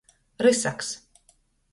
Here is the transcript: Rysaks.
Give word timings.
Rysaks. 0.43 0.89